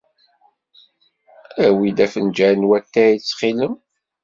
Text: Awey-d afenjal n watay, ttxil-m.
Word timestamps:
Awey-d 1.65 1.97
afenjal 2.05 2.55
n 2.59 2.67
watay, 2.69 3.13
ttxil-m. 3.17 3.73